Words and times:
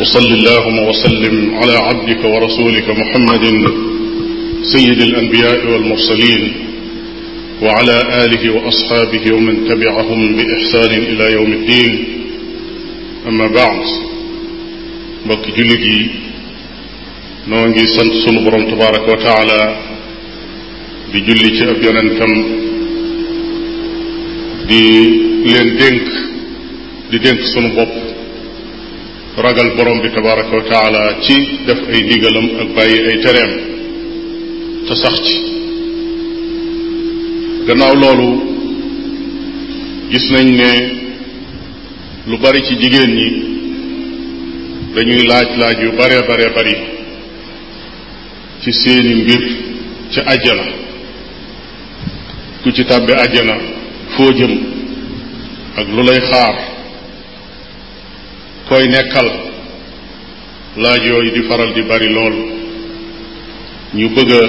وصل 0.00 0.24
اللهم 0.34 0.78
وسلم 0.86 1.34
على 1.56 1.74
عبدك 1.88 2.22
ورسولك 2.32 2.88
محمد 3.00 3.44
سيد 4.72 5.02
الأنبياء 5.02 5.66
والمرسلين 5.70 6.42
وعلى 7.62 7.96
آله 8.22 8.42
وأصحابه 8.56 9.24
ومن 9.34 9.54
تبعهم 9.68 10.36
بإحسان 10.36 10.92
إلى 10.96 11.32
يوم 11.32 11.52
الدين 11.52 11.94
أما 13.28 13.46
بعد 13.58 13.84
بك 15.28 15.44
جلدي 15.58 15.98
نوانجي 17.48 17.86
noo 17.94 18.38
ngi 18.40 18.70
تبارك 18.72 19.04
وتعالى 19.12 19.60
بجلدي 21.12 21.60
أبيانا 21.70 22.02
كم 22.18 22.32
دي 24.68 24.84
لين 25.46 25.68
دينك 25.80 26.08
دي 27.10 27.18
دينك 27.18 27.40
سنبوب 27.54 28.03
ragal 29.42 29.70
borom 29.76 30.00
bi 30.02 30.10
tabaraka 30.14 30.56
wa 30.56 30.62
taala 30.62 31.18
ci 31.22 31.34
def 31.66 31.78
ay 31.90 32.00
ndigalam 32.06 32.46
ak 32.62 32.68
bàyyi 32.76 32.98
ay 33.10 33.18
tereem 33.22 33.52
te 34.86 34.94
sax 34.94 35.14
ci 35.26 35.34
gannaaw 37.66 37.94
loolu 38.02 38.28
gis 40.10 40.26
nañ 40.30 40.46
ne 40.60 40.70
lu 42.28 42.36
bari 42.42 42.60
ci 42.66 42.74
jigéen 42.80 43.10
ñi 43.18 43.28
dañuy 44.94 45.26
laaj 45.30 45.48
laaj 45.60 45.76
yu 45.82 45.90
bare 45.98 46.18
bare 46.28 46.46
bari 46.56 46.74
ci 48.62 48.70
seeni 48.72 49.14
mbir 49.22 49.42
ci 50.12 50.20
àjjana 50.34 50.66
ku 52.62 52.70
ci 52.70 52.84
tàbbi 52.84 53.12
àjjana 53.24 53.54
foo 54.16 54.30
jëm 54.38 54.52
ak 55.78 55.86
lu 55.94 56.02
lay 56.04 56.20
xaar 56.30 56.73
koy 58.74 58.86
nekkal 58.96 59.28
laaj 60.82 61.00
yooyu 61.08 61.30
di 61.36 61.42
faral 61.48 61.70
di 61.76 61.82
bari 61.90 62.08
lool 62.16 62.34
ñu 63.98 64.06
bëgg 64.14 64.30
a 64.42 64.44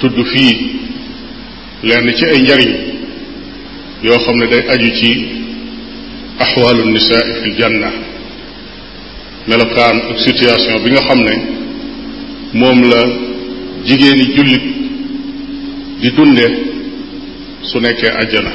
tudd 0.00 0.16
fii 0.32 0.52
lenn 1.88 2.08
ci 2.18 2.24
ay 2.26 2.38
njariñ 2.42 2.70
yoo 4.04 4.18
xam 4.24 4.36
ne 4.38 4.46
day 4.52 4.62
aju 4.72 4.88
ci 4.98 5.10
axwaalu 6.42 6.82
nisaa 6.90 7.22
fi 7.42 7.48
janna 7.58 7.90
melokaan 9.48 9.96
ak 10.10 10.18
situation 10.26 10.74
bi 10.82 10.90
nga 10.92 11.02
xam 11.08 11.20
ne 11.26 11.34
moom 12.60 12.78
la 12.92 13.00
jigéeni 13.86 14.24
jullit 14.34 14.64
di 16.00 16.08
dunde 16.16 16.46
su 17.68 17.76
nekkee 17.80 18.10
àjjana 18.22 18.52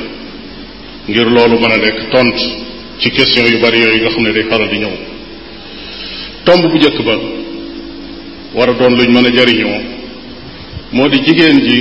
ngir 1.09 1.27
loolu 1.35 1.55
mën 1.61 1.71
a 1.75 1.77
nekk 1.83 1.99
tontu 2.13 2.49
ci 2.99 3.09
question 3.11 3.45
yu 3.47 3.59
bari 3.59 3.79
yooyu 3.79 3.99
nga 4.01 4.09
xam 4.09 4.23
ne 4.23 4.33
day 4.33 4.43
faral 4.49 4.69
di 4.69 4.77
ñëw 4.77 4.93
tomb 6.45 6.61
bu 6.71 6.77
njëkk 6.77 6.99
ba 7.05 7.15
war 8.55 8.69
a 8.69 8.73
doon 8.73 8.95
luñ 8.97 9.09
mën 9.11 9.25
a 9.25 9.29
jariñoo 9.35 9.81
moo 10.93 11.09
di 11.09 11.17
jigéen 11.25 11.59
ji 11.59 11.77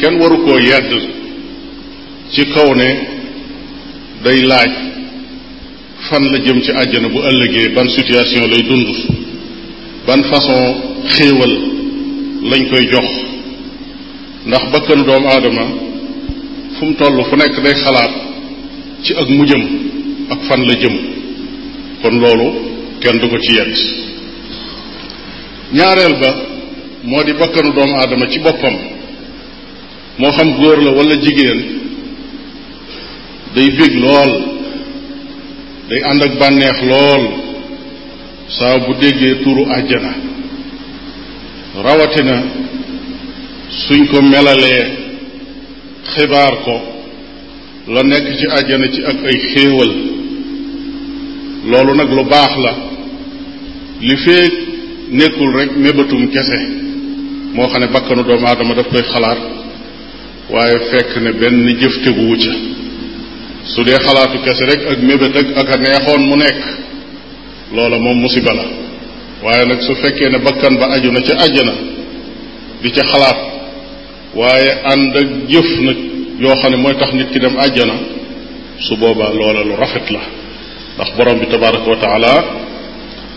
kenn 0.00 0.18
waru 0.20 0.38
koo 0.44 0.58
yedd 0.58 0.90
ci 2.32 2.44
kaw 2.54 2.74
ne 2.74 2.88
day 4.24 4.40
laaj 4.46 4.70
fan 6.08 6.24
la 6.32 6.38
jëm 6.38 6.60
ci 6.62 6.70
àjjana 6.72 7.08
bu 7.08 7.20
ëllëgee 7.28 7.74
ban 7.74 7.88
situation 7.88 8.46
lay 8.48 8.62
dund 8.62 8.88
ban 10.06 10.22
façon 10.30 10.76
xéewal 11.16 11.52
lañ 12.50 12.68
koy 12.70 12.88
jox 12.92 13.06
ndax 14.46 14.64
bakkanu 14.72 15.04
doomu 15.04 15.26
aadama 15.28 15.66
fu 16.78 16.84
mu 16.86 16.94
toll 16.94 17.24
fu 17.28 17.36
nekk 17.36 17.60
day 17.64 17.74
xalaat 17.74 18.10
ci 19.02 19.12
ak 19.12 19.28
mujjam 19.28 19.92
ak 20.30 20.40
fan 20.48 20.62
la 20.68 20.74
jëm 20.80 20.94
kon 22.02 22.16
loolu 22.20 22.48
kenn 23.00 23.18
du 23.20 23.28
ko 23.28 23.38
ci 23.38 23.52
yedd 23.56 23.72
ñaareel 25.76 26.14
ba 26.20 26.28
moo 27.02 27.22
di 27.24 27.32
bakkanu 27.32 27.72
doomu 27.72 27.94
aadama 27.96 28.26
ci 28.28 28.38
boppam 28.40 28.74
moo 30.18 30.30
xam 30.32 30.50
góor 30.56 30.82
la 30.82 30.90
walla 30.90 31.16
jigéen 31.16 31.58
day 33.54 33.68
bég 33.78 33.92
lool 34.04 34.32
day 35.88 36.00
ànd 36.10 36.22
ak 36.22 36.32
bànneex 36.40 36.78
lool 36.90 37.24
saa 38.58 38.78
bu 38.84 38.92
déggee 39.00 39.40
turu 39.42 39.64
àjjana 39.76 40.12
rawatina 41.84 42.36
suñ 43.86 44.06
ko 44.10 44.22
melalee 44.22 44.84
xibaar 46.14 46.54
ko 46.64 46.76
la 47.92 48.02
nekk 48.02 48.26
ci 48.38 48.46
àjjana 48.58 48.86
ci 48.94 49.00
ak 49.04 49.18
ay 49.28 49.38
xéewal 49.54 49.92
loolu 51.70 51.94
nag 51.94 52.08
lu 52.16 52.24
baax 52.24 52.52
la 52.64 52.72
li 54.00 54.16
fee 54.24 54.46
nekkul 55.18 55.50
rek 55.58 55.70
mébatum 55.84 56.22
kese 56.34 56.58
moo 57.54 57.66
xam 57.72 57.80
ne 57.80 57.86
bakkanu 57.94 58.22
doomu 58.28 58.46
aadama 58.48 58.74
daf 58.74 58.88
koy 58.92 59.04
xalaat 59.12 59.40
waaye 60.54 60.78
fekk 60.90 61.10
ne 61.24 61.30
benn 61.40 61.68
jëf 61.80 61.94
teguwu 62.04 62.34
ca 62.42 62.52
su 63.74 63.80
dee 63.86 63.98
xalaatu 64.06 64.36
kese 64.44 64.62
rek 64.70 64.80
ak 64.92 64.98
mébét 65.08 65.34
ak 65.60 65.68
a 65.74 65.76
neexoon 65.82 66.22
mu 66.28 66.36
nekk 66.36 66.58
loola 67.74 67.96
moom 68.04 68.18
musiba 68.24 68.52
la 68.58 68.64
waaye 69.44 69.64
nag 69.70 69.80
su 69.86 69.92
fekkee 70.02 70.28
ne 70.30 70.38
bakkan 70.46 70.74
ba 70.80 70.86
aju 70.94 71.12
na 71.12 71.20
ca 71.26 71.34
àjjana 71.44 71.74
di 72.82 72.88
ca 72.94 73.02
xalaat 73.12 73.38
waaye 74.38 74.68
ànd 74.92 75.16
ak 75.20 75.28
jëf 75.52 75.68
nag 75.86 75.96
yoo 76.42 76.54
xam 76.60 76.70
ne 76.70 76.76
mooy 76.76 76.94
tax 77.00 77.10
nit 77.14 77.30
ki 77.32 77.38
dem 77.44 77.54
àjjana 77.64 77.94
su 78.86 78.92
boobaa 79.00 79.32
loola 79.36 79.60
lu 79.68 79.76
rafet 79.82 80.08
la 80.16 80.22
ndax 80.96 81.10
borom 81.16 81.38
bi 81.40 81.46
tabaraka 81.46 81.90
wa 81.90 81.96
taala 81.96 82.44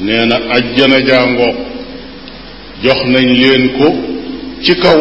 nee 0.02 0.26
na 0.26 0.36
ajjana 0.58 0.98
jàngoo 1.10 1.54
jox 2.84 3.00
nañ 3.14 3.28
leen 3.42 3.64
ko 3.78 3.88
ci 4.64 4.74
kaw 4.84 5.00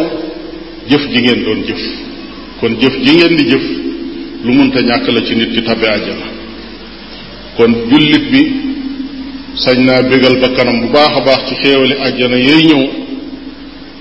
jëf 0.89 1.01
ji 1.11 1.19
ngeen 1.21 1.43
doon 1.45 1.59
jëf 1.67 1.83
kon 2.59 2.71
jëf 2.81 2.93
ji 3.03 3.11
ngeen 3.15 3.33
di 3.37 3.43
jëf 3.51 3.63
lu 4.45 4.51
munta 4.57 4.79
ñàkk 4.81 5.05
la 5.15 5.21
ci 5.25 5.33
nit 5.35 5.51
ci 5.53 5.61
tabe 5.67 5.87
ajjana 5.95 6.25
kon 7.57 7.71
jullit 7.89 8.25
bi 8.31 8.41
sañ 9.63 9.77
naa 9.87 10.01
bégal 10.09 10.35
ba 10.41 10.47
kanam 10.55 10.77
bu 10.81 10.87
baax 10.93 11.13
a 11.17 11.21
baax 11.27 11.41
ci 11.47 11.55
xéewali 11.63 11.95
ajjana 12.07 12.37
yay 12.47 12.61
ñëw 12.69 12.83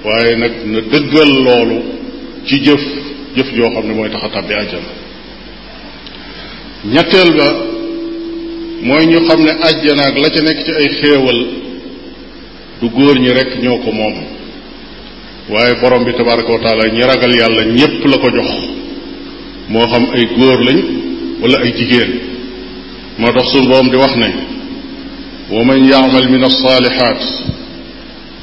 waaye 0.05 0.35
nag 0.43 0.53
na 0.73 0.81
dëggal 0.93 1.31
loolu 1.47 1.77
ci 2.47 2.57
jëf 2.65 2.81
jëf 3.37 3.49
joo 3.57 3.71
xam 3.73 3.87
ne 3.87 3.93
mooy 3.95 4.11
tax 4.13 4.25
a 4.27 4.29
tabbi 4.37 4.53
ajjana 4.63 4.91
ñetteel 6.95 7.31
ba 7.39 7.49
mooy 8.83 9.07
ñu 9.07 9.21
xam 9.29 9.41
ne 9.45 9.51
àjjana 9.69 10.03
ak 10.07 10.19
la 10.21 10.29
ca 10.31 10.41
nekk 10.43 10.59
ci 10.65 10.73
ay 10.73 10.89
xéewal 11.01 11.41
du 12.81 12.89
góor 12.91 13.19
ñi 13.21 13.29
rek 13.31 13.61
ñoo 13.63 13.79
ko 13.79 13.91
moom 13.93 14.15
waaye 15.51 15.75
borom 15.81 16.05
bi 16.05 16.13
tabaraka 16.13 16.53
wa 16.53 16.59
taala 16.61 16.89
ñi 16.89 17.03
ragal 17.03 17.35
yàlla 17.37 17.65
ñépp 17.65 18.05
la 18.05 18.19
ko 18.19 18.29
jox 18.35 18.49
moo 19.69 19.87
xam 19.89 20.07
ay 20.15 20.25
góor 20.37 20.59
lañ 20.67 20.81
wala 21.41 21.59
ay 21.65 21.73
jigéen 21.79 22.11
moo 23.19 23.33
tax 23.33 23.47
suñu 23.51 23.69
borom 23.69 23.89
di 23.91 23.97
wax 23.97 24.15
ne 24.17 24.29
wa 25.53 25.65
man 25.65 25.89
yaamal 25.89 26.29
min 26.29 26.43
alsaalihaat 26.45 27.21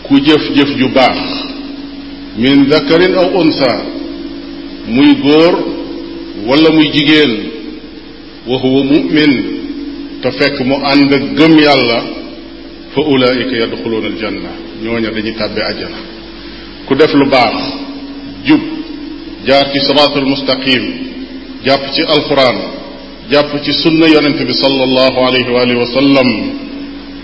ku 0.03 0.15
jëf-jëf 0.19 0.75
ju 0.79 0.87
baax 0.89 1.19
min 2.37 2.65
dakarin 2.69 3.15
aw 3.15 3.27
unsa 3.41 3.73
muy 4.87 5.13
góor 5.21 5.55
wala 6.47 6.69
muy 6.71 6.87
jigéen 6.91 7.33
wa 8.47 8.57
huwa 8.57 8.83
mumin 8.83 9.62
te 10.23 10.31
fekk 10.39 10.57
mu 10.69 10.75
ànd 10.91 11.13
ak 11.17 11.23
gëm 11.37 11.53
yàlla 11.67 11.99
fa 12.93 13.01
ulaayika 13.13 13.55
yadxuluuna 13.63 14.07
aljanna 14.11 14.49
ñooña 14.83 15.09
dañuy 15.15 15.35
tàbbi 15.41 15.61
ajjana 15.71 15.97
ku 16.85 16.95
def 16.99 17.11
lu 17.19 17.25
baax 17.33 17.55
jub 18.47 18.61
jaar 19.47 19.65
ci 19.71 19.79
siraatul 19.87 20.25
mustaqim 20.33 20.83
jàpp 21.65 21.83
ci 21.93 22.01
alquran 22.13 22.57
jàpp 23.31 23.51
ci 23.63 23.71
sunna 23.83 24.07
yonent 24.13 24.39
bi 24.49 24.53
sallallahu 24.63 25.19
alayhi 25.27 25.75
wa 25.81 25.85
sallam 25.97 26.29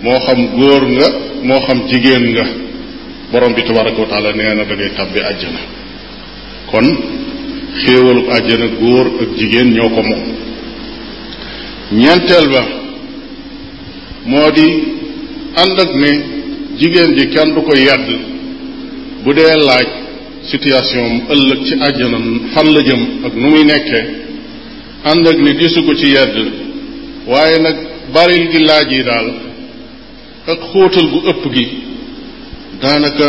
moo 0.03 0.19
xam 0.25 0.39
góor 0.57 0.83
nga 0.95 1.07
moo 1.47 1.59
xam 1.67 1.79
jigéen 1.89 2.23
nga 2.33 2.45
borom 3.31 3.53
bi 3.57 3.61
tabaraka 3.67 3.99
wa 4.03 4.07
taala 4.11 4.29
nee 4.39 4.53
na 4.57 4.63
da 4.69 4.75
tàbbi 4.99 5.19
ajjana 5.31 5.61
kon 6.71 6.87
xéewalub 7.83 8.27
ajjana 8.37 8.67
góor 8.81 9.05
ak 9.23 9.29
jigéen 9.39 9.69
ñoo 9.75 9.89
ko 9.95 10.01
moom 10.09 10.25
ñeenteel 11.99 12.47
ba 12.55 12.63
moo 14.31 14.49
di 14.57 14.67
ànd 15.61 15.79
ak 15.83 15.91
ne 16.01 16.11
jigéen 16.79 17.11
ji 17.17 17.25
kenn 17.33 17.53
du 17.55 17.61
ko 17.67 17.73
yedd 17.75 18.07
bu 19.23 19.33
dee 19.37 19.55
laaj 19.67 19.87
situation 20.51 21.05
am 21.11 21.15
ëllëg 21.33 21.59
ci 21.67 21.73
àjjana 21.87 22.17
fan 22.53 22.67
la 22.75 22.81
jëm 22.87 23.01
ak 23.25 23.33
nu 23.41 23.47
muy 23.53 23.63
nekkee 23.71 24.03
ànd 25.11 25.27
ak 25.31 25.37
ne 25.45 25.51
gisu 25.59 25.79
ko 25.85 25.91
ci 25.99 26.07
yedd 26.15 26.35
waaye 27.29 27.57
nag 27.65 27.77
baril 28.13 28.45
gi 28.51 28.59
laaj 28.69 28.85
yi 28.97 29.03
daal 29.09 29.27
ak 30.51 30.59
xóotal 30.71 31.07
gu 31.11 31.19
ëpp 31.31 31.43
gi 31.55 31.65
daanaka 32.81 33.27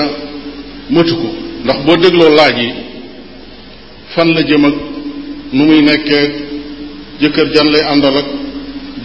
mëtu 0.94 1.14
ko 1.20 1.29
ndax 1.64 1.79
boo 1.87 1.97
dégloo 2.02 2.31
laaj 2.38 2.55
yi 2.62 2.70
fan 4.14 4.29
la 4.37 4.43
jëm 4.49 4.64
ak 4.70 4.76
nu 5.56 5.62
muy 5.67 5.81
nekkee 5.88 6.25
jëkkër 7.20 7.49
jan 7.55 7.69
lay 7.75 7.85
àndal 7.93 8.17
ak 8.23 8.29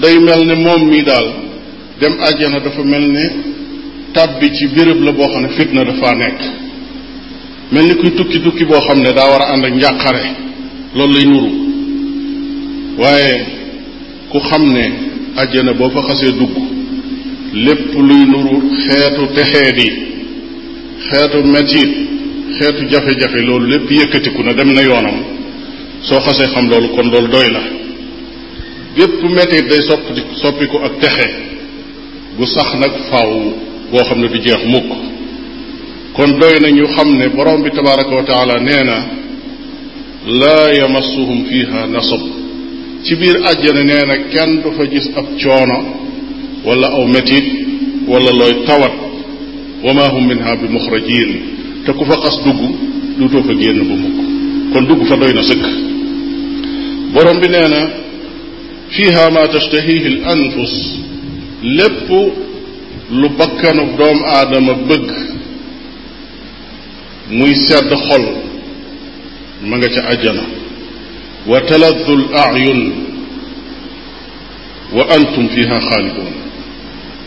day 0.02 0.16
mel 0.26 0.42
ne 0.46 0.56
moom 0.66 0.84
mii 0.94 1.06
daal 1.12 1.45
dem 2.00 2.14
àjjana 2.20 2.60
dafa 2.60 2.84
mel 2.84 3.06
ne 3.08 3.26
tàbbi 4.14 4.52
ci 4.56 4.68
béréb 4.68 5.02
la 5.02 5.12
boo 5.12 5.28
xam 5.28 5.42
ne 5.44 5.50
fitna 5.50 5.84
dafa 5.84 6.16
nekk 6.16 6.40
mel 7.72 7.86
ni 7.86 7.96
kuy 7.96 8.12
tukki 8.16 8.42
tukki 8.42 8.66
boo 8.66 8.80
xam 8.82 9.00
ne 9.02 9.12
daa 9.14 9.30
war 9.30 9.42
a 9.42 9.54
ànd 9.54 9.64
ak 9.66 9.74
njàqare 9.76 10.24
loolu 10.96 11.14
lay 11.14 11.26
nuru 11.26 11.52
waaye 12.98 13.46
ku 14.30 14.40
xam 14.40 14.64
ne 14.74 14.86
àjjana 15.38 15.74
boo 15.74 15.90
xasee 16.02 16.32
dugg 16.34 16.52
lépp 17.66 17.94
luy 17.94 18.26
nuru 18.26 18.58
xeetu 18.88 19.28
texeet 19.34 19.78
yi 19.80 19.90
xeetu 21.10 21.44
metit 21.46 21.90
xeetu 22.60 22.86
jafe-jafe 22.90 23.40
loolu 23.48 23.68
lépp 23.70 23.92
yëkkatiku 23.92 24.44
na 24.44 24.54
dem 24.54 24.74
na 24.74 24.82
yoonam 24.82 25.18
soo 26.02 26.20
xasee 26.20 26.48
xam 26.54 26.70
loolu 26.70 26.90
kon 26.96 27.10
loolu 27.12 27.28
doy 27.30 27.52
na 27.54 27.62
lépp 28.98 29.24
metit 29.32 29.70
day 29.70 29.82
soppi 29.82 30.22
soppiku 30.42 30.78
ak 30.80 31.00
texe 31.00 31.55
gu 32.38 32.46
sax 32.48 32.68
nag 32.80 32.94
faaw 33.10 33.34
boo 33.92 34.04
xam 34.08 34.20
ne 34.22 34.28
du 34.30 34.40
jeex 34.46 34.64
mukk 34.68 34.90
kon 36.16 36.40
doy 36.42 36.60
na 36.62 36.70
ñu 36.70 36.86
xam 36.88 37.16
ne 37.18 37.30
borom 37.30 37.62
bi 37.64 37.70
tabaraka 37.72 38.16
wa 38.16 38.24
taala 38.26 38.60
nee 38.60 38.84
na 38.84 38.98
laa 40.40 40.70
yamassuhum 40.80 41.46
fiha 41.50 41.88
nasab 41.88 42.24
ci 43.04 43.16
biir 43.16 43.38
àjjana 43.52 43.84
nee 43.84 44.06
na 44.08 44.16
kenn 44.32 44.62
du 44.64 44.70
fa 44.78 44.84
gis 44.88 45.08
ab 45.20 45.26
coono 45.44 45.78
wala 46.66 46.88
aw 46.88 47.06
metit 47.08 47.46
wala 48.08 48.32
looy 48.32 48.54
tawat 48.68 48.96
wa 49.84 49.94
ma 49.94 50.06
hum 50.14 50.28
minha 50.28 50.56
bi 50.56 50.68
muxrajin 50.76 51.30
te 51.86 51.92
ku 51.94 52.04
fa 52.06 52.16
xas 52.24 52.38
dugg 52.46 52.60
duutoo 53.18 53.44
fa 53.44 53.54
génn 53.60 53.80
bu 53.88 53.96
mukk 54.04 54.18
kon 54.74 54.84
dugg 54.88 55.02
fa 55.10 55.16
doy 55.16 55.34
na 55.34 55.42
sëkk 55.50 55.66
borom 57.14 57.40
bi 57.40 57.48
nee 57.48 57.68
na 57.74 57.82
fiha 58.96 59.24
ma 59.30 59.48
tashtahihi 59.54 60.08
al 60.14 60.20
anfus 60.34 60.76
lépp 61.63 62.07
lu 63.12 63.30
bakkanu 63.38 63.96
doomu 63.98 64.24
aadama 64.25 64.74
bëgg 64.74 65.10
muy 67.31 67.56
sedd 67.68 67.90
xol 68.07 68.25
ma 69.63 69.78
nga 69.78 69.88
ca 69.90 70.02
ajjana 70.13 70.44
wa 71.48 71.60
taladdu 71.68 72.13
l 72.19 72.24
ayun 72.44 72.81
wa 74.96 75.04
antum 75.16 75.50
fiha 75.50 75.80
xaalidoon 75.80 76.34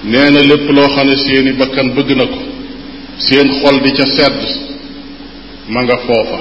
nee 0.05 0.31
na 0.31 0.43
lépp 0.49 0.69
loo 0.75 0.89
xam 0.95 1.09
ne 1.09 1.17
seeni 1.17 1.53
bakkan 1.53 1.91
bëgg 1.95 2.11
na 2.17 2.27
ko 2.27 2.39
seen 3.19 3.49
xol 3.65 3.81
di 3.83 3.91
ca 3.93 4.05
sedd 4.07 4.41
ma 5.69 5.83
nga 5.83 5.97
foofa 6.07 6.41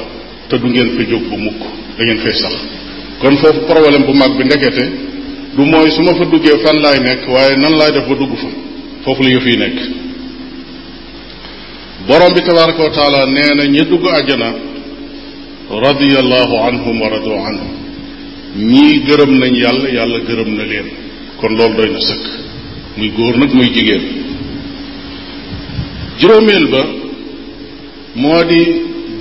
te 0.50 0.58
du 0.58 0.68
ngeen 0.68 0.96
fa 0.96 1.04
jóg 1.10 1.24
bu 1.30 1.38
mukk 1.38 1.62
da 1.98 2.16
fay 2.24 2.36
sax 2.42 2.56
kon 3.22 3.38
foofu 3.38 3.60
problème 3.72 4.06
bu 4.08 4.14
mag 4.14 4.32
bi 4.38 4.44
ndekete 4.46 5.07
du 5.58 5.66
mooy 5.66 5.90
su 5.92 6.02
ma 6.04 6.14
fa 6.20 6.26
duggee 6.32 6.58
fan 6.64 6.78
laay 6.84 7.00
nekk 7.08 7.22
waaye 7.34 7.56
nan 7.58 7.74
laay 7.80 7.92
def 7.94 8.06
ba 8.08 8.16
dugg 8.22 8.34
fa 8.42 8.50
foofu 9.04 9.24
la 9.24 9.30
yëf 9.36 9.46
yi 9.52 9.58
nekk 9.64 9.78
borom 12.08 12.32
bi 12.36 12.42
tabaraka 12.48 12.82
wa 12.86 13.26
nee 13.36 13.52
na 13.58 13.84
dugg 13.92 14.06
àjjana 14.18 14.50
radiallahu 15.88 16.56
anhum 16.68 17.02
wa 17.04 17.10
radu 17.16 17.34
anhum 17.50 17.72
ñii 18.72 19.00
gërëm 19.08 19.32
nañ 19.42 19.54
yàlla 19.64 19.88
yàlla 19.98 20.20
gërëm 20.30 20.50
na 20.58 20.64
leen 20.72 20.88
kon 21.40 21.52
loolu 21.58 21.76
doy 21.78 21.90
na 21.96 22.00
sëkk 22.10 22.26
muy 22.98 23.10
góor 23.18 23.36
nag 23.38 23.52
muy 23.54 23.68
jigéen 23.76 24.04
juróomeel 26.20 26.66
ba 26.68 26.82
moo 28.16 28.44
di 28.44 28.60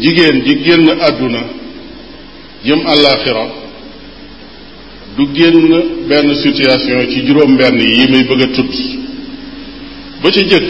jigéen 0.03 0.37
ji 0.45 0.55
génn 0.65 1.01
àdduna 1.09 1.43
jëm 2.65 2.81
àllaaxira 2.93 3.47
du 5.17 5.25
génn 5.33 6.09
benn 6.09 6.35
situation 6.35 7.07
ci 7.09 7.21
juróom-benn 7.27 7.81
yi 7.81 8.09
may 8.11 8.25
bëgg 8.29 8.43
a 8.43 8.47
tudd 8.57 8.75
ba 10.23 10.31
ci 10.31 10.43
jëkk 10.51 10.69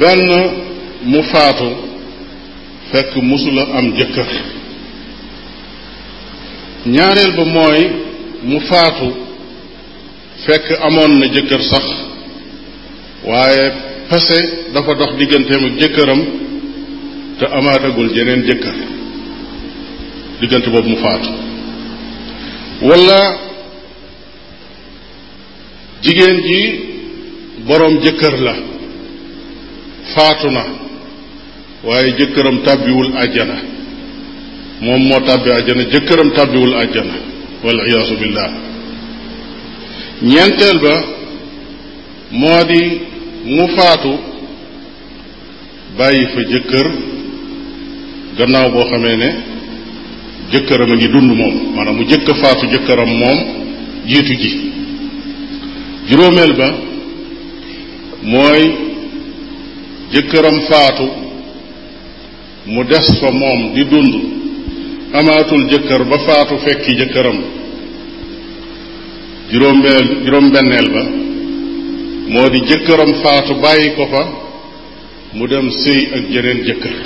benn 0.00 0.22
mu 1.04 1.22
faatu 1.22 1.68
fekk 2.90 3.14
mosula 3.30 3.64
am 3.78 3.86
jëkkër 3.96 4.28
ñaareel 6.94 7.32
ba 7.36 7.44
mooy 7.44 7.80
mu 8.42 8.60
faatu 8.68 9.10
fekk 10.46 10.66
amoon 10.86 11.12
na 11.18 11.26
jëkkër 11.34 11.62
sax 11.70 11.84
waaye 13.28 13.66
pase 14.08 14.40
dafa 14.74 14.94
dox 14.94 15.12
digganteem 15.20 15.64
ak 15.68 15.78
jëkkëram 15.80 16.22
te 17.38 17.46
amaatagul 17.58 18.12
jeneen 18.14 18.44
jëkkër 18.48 18.76
diggante 20.40 20.68
boobu 20.70 20.88
mu 20.90 20.96
faatu 20.96 21.43
wala 22.82 23.38
jigéen 26.02 26.38
ji 26.46 26.60
boroom 27.66 27.94
jëkkër 28.04 28.36
la 28.46 28.54
faatu 30.14 30.50
na 30.50 30.64
waaye 31.84 32.12
jëkkëram 32.18 32.58
tàbbiwul 32.66 33.16
àjjana 33.22 33.58
moom 34.80 35.02
moo 35.08 35.20
tàbbi 35.20 35.50
àjjana 35.50 35.82
jëkkëram 35.92 36.30
tàbbiwul 36.36 36.74
àjjana 36.82 37.14
wal 37.64 37.78
iyaasu 37.86 38.14
billah 38.20 38.50
ñeenteel 40.28 40.78
ba 40.86 40.94
moo 42.30 42.64
di 42.64 42.82
mu 43.54 43.68
faatu 43.76 44.12
bàyyi 45.96 46.26
fa 46.34 46.40
jëkkër 46.52 46.88
gannaaw 48.38 48.70
boo 48.70 48.88
xamee 48.90 49.16
ne 49.16 49.30
jëkkëram 50.54 50.90
a 50.92 50.96
ngi 50.96 51.08
dund 51.14 51.30
moom 51.40 51.56
maanaam 51.74 51.96
mu 51.98 52.04
jëkk 52.10 52.28
a 52.30 52.34
faatu 52.42 52.66
jëkkëram 52.72 53.10
moom 53.22 53.38
jiitu 54.10 54.34
ji 54.42 54.50
juróomeel 56.08 56.52
ba 56.60 56.68
mooy 58.32 58.62
jëkkëram 60.12 60.58
faatu 60.70 61.06
mu 62.72 62.84
des 62.90 63.06
fa 63.20 63.30
moom 63.42 63.60
di 63.74 63.84
dund 63.90 64.12
amaatul 65.20 65.64
jëkkër 65.72 66.04
ba 66.10 66.18
faatu 66.26 66.58
fekki 66.64 66.96
jëkkëram 67.00 67.38
juróom-benneel 70.22 70.88
ba 70.94 71.02
moo 72.32 72.46
di 72.52 72.60
jëkkëram 72.68 73.12
faatu 73.22 73.54
bàyyi 73.64 73.90
ko 73.96 74.06
fa 74.14 74.22
mu 75.36 75.44
dem 75.48 75.66
sëy 75.82 76.00
ak 76.16 76.30
jeneen 76.34 76.64
jëkkër 76.68 76.96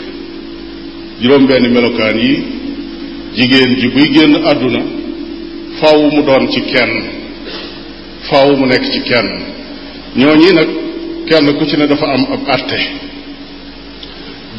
juróom-benn 1.22 1.72
melokaan 1.74 2.18
yi 2.28 2.38
jigéen 3.36 3.74
ji 3.80 3.88
buy 3.92 4.08
génn 4.14 4.46
àdduna 4.50 4.80
faw 5.80 6.00
mu 6.12 6.22
doon 6.24 6.48
ci 6.52 6.60
kenn 6.70 6.94
faw 8.30 8.56
mu 8.56 8.66
nekk 8.66 8.84
ci 8.92 9.00
kenn 9.02 9.28
ñooñi 10.16 10.52
nag 10.52 10.68
kenn 11.28 11.56
ku 11.58 11.64
ci 11.66 11.76
ne 11.76 11.86
dafa 11.86 12.06
am 12.06 12.26
ab 12.32 12.46
àtte 12.54 12.76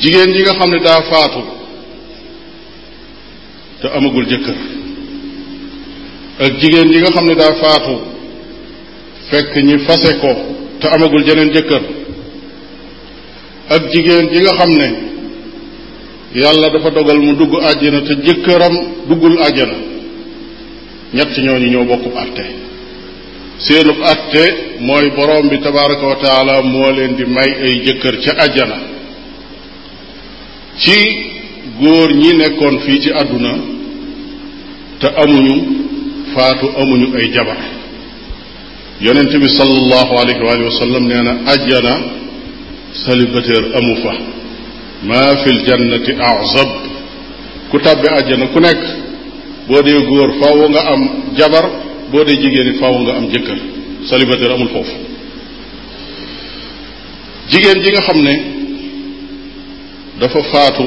jigéen 0.02 0.34
ji 0.34 0.42
nga 0.42 0.54
xam 0.54 0.70
ne 0.70 0.80
daa 0.80 1.02
faatu 1.02 1.42
te 3.82 3.88
amagul 3.96 4.28
jëkkër 4.30 4.58
ak 6.40 6.52
jigéen 6.60 6.92
ji 6.92 7.00
nga 7.00 7.12
xam 7.12 7.26
ne 7.26 7.36
daa 7.36 7.54
faatu 7.62 7.96
fekk 9.30 9.56
ñi 9.68 9.78
fase 9.80 10.12
ko 10.22 10.32
te 10.80 10.88
amagul 10.88 11.24
jeneen 11.24 11.52
jëkkër 11.56 11.84
ak 13.70 13.82
jigéen 13.92 14.28
ji 14.32 14.40
nga 14.42 14.54
xam 14.58 14.72
ne 14.82 15.09
yàlla 16.36 16.70
dafa 16.74 16.90
dogal 16.96 17.18
mu 17.20 17.34
dugg 17.40 17.54
àjjana 17.70 18.00
te 18.08 18.14
jëkkëram 18.26 18.76
duggul 19.10 19.36
àjjana 19.46 19.74
ñett 21.14 21.34
ñooñu 21.44 21.68
ñoo 21.72 21.86
bokkub 21.86 22.16
àtte 22.18 22.44
seenub 23.58 23.98
àtte 24.06 24.44
mooy 24.82 25.10
borom 25.16 25.48
bi 25.50 25.58
tabaraka 25.60 26.06
wa 26.08 26.18
taala 26.24 26.62
moo 26.62 26.92
leen 26.92 27.16
di 27.16 27.26
may 27.26 27.50
ay 27.66 27.82
jëkkër 27.86 28.16
ca 28.24 28.32
àjjana 28.46 28.78
ci 30.78 30.98
góor 31.82 32.14
ñi 32.14 32.32
nekkoon 32.38 32.80
fii 32.86 33.02
ci 33.02 33.12
àdduna 33.12 33.54
te 35.00 35.08
amuñu 35.24 35.56
faatu 36.34 36.68
amuñu 36.82 37.16
ay 37.18 37.32
jabar 37.34 37.58
yonent 39.02 39.34
bi 39.38 39.50
sallallahu 39.50 40.14
alayhi 40.18 40.44
wa 40.64 40.72
sallam 40.72 41.08
nee 41.08 41.24
na 41.24 41.98
amu 43.78 43.96
fa 43.96 44.14
ma 45.04 45.36
fil 45.44 45.62
jannati 45.66 46.12
azab 46.14 46.70
ku 47.72 47.80
tàbbi 47.80 48.08
àjjana 48.08 48.48
ku 48.48 48.60
nekk 48.60 48.82
boo 49.68 49.82
dee 49.84 50.06
góor 50.10 50.32
faaw 50.42 50.70
nga 50.70 50.80
am 50.94 51.02
jabar 51.38 51.66
boo 52.12 52.24
dee 52.24 52.40
jigéen 52.42 52.68
it 52.68 52.80
faaw 52.80 52.98
nga 53.00 53.16
am 53.16 53.26
jëkkër 53.32 53.60
célibataire 54.10 54.54
amul 54.54 54.70
foofu 54.70 54.96
jigéen 57.50 57.82
ji 57.84 57.92
nga 57.92 58.02
xam 58.02 58.22
ne 58.24 58.34
dafa 60.20 60.44
faatu 60.52 60.86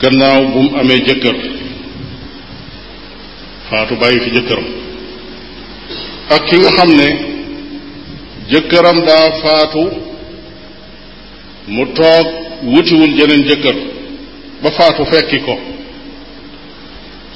gannaaw 0.00 0.44
bu 0.52 0.60
mu 0.62 0.78
amee 0.78 1.04
jëkkër 1.06 1.36
faatu 3.68 3.94
bàyyi 4.00 4.20
fi 4.20 4.30
jëkkëram 4.30 4.64
ak 6.34 6.42
ki 6.48 6.56
nga 6.58 6.70
xam 6.70 6.90
ne 6.96 7.08
jëkkëram 8.50 8.98
daa 9.06 9.26
faatu 9.42 9.84
mu 11.66 11.84
toog 11.96 12.26
wutiwul 12.62 13.14
jeneen 13.16 13.44
jëkkër 13.48 13.76
ba 14.62 14.70
faatu 14.70 15.04
fekki 15.04 15.38
ko 15.46 15.54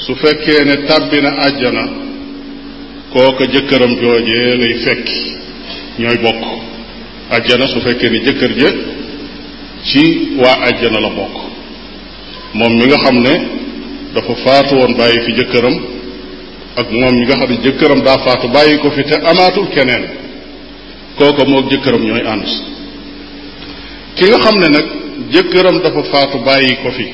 su 0.04 0.14
fekkee 0.14 0.64
ne 0.64 0.76
tàbbi 0.88 1.18
na 1.22 1.30
àjjana 1.48 1.84
kooka 3.12 3.44
jëkkëram 3.52 3.92
joojee 4.00 4.56
lay 4.60 4.74
fekki 4.84 5.18
ñooy 5.98 6.18
bokk 6.24 6.40
àjjana 7.36 7.66
su 7.72 7.80
fekkee 7.80 8.10
ne 8.10 8.18
jëkkër 8.26 8.52
ja 8.60 8.70
ci 9.84 10.02
waa 10.40 10.56
àjjana 10.68 11.00
la 11.00 11.10
bokk 11.18 11.36
moom 12.54 12.72
mi 12.78 12.84
nga 12.86 12.98
xam 13.04 13.16
ne 13.22 13.34
dafa 14.14 14.34
faatu 14.44 14.74
woon 14.76 14.94
bàyyi 14.96 15.20
fi 15.26 15.32
jëkkëram 15.38 15.76
ak 16.80 16.86
moom 16.92 17.14
mi 17.16 17.24
nga 17.26 17.36
xam 17.40 17.50
ne 17.50 17.58
jëkkëram 17.64 18.00
daa 18.04 18.18
faatu 18.24 18.48
bàyyi 18.48 18.78
ko 18.78 18.90
fi 18.90 19.02
te 19.04 19.16
amaatul 19.30 19.68
keneen 19.74 20.04
kooka 21.18 21.44
moog 21.48 21.70
jëkkëram 21.70 22.02
ñooy 22.04 22.24
ànd 22.34 22.76
ki 24.18 24.24
nga 24.28 24.38
xam 24.42 24.56
ne 24.60 24.68
nag 24.68 24.86
jëkkëram 25.32 25.76
dafa 25.82 26.02
faatu 26.10 26.38
bàyyi 26.46 26.76
ko 26.82 26.90
fi 26.90 27.04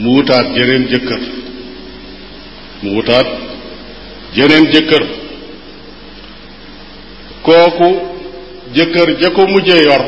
mu 0.00 0.08
wutaat 0.16 0.46
jeneen 0.56 0.84
jëkkër 0.92 1.20
mu 2.82 2.90
wutaat 2.96 3.28
jeneen 4.34 4.66
jëkkër 4.72 5.04
kooku 7.46 7.90
jëkkër 8.76 9.08
ja 9.22 9.30
ko 9.30 9.46
mujjee 9.46 9.82
yor 9.86 10.02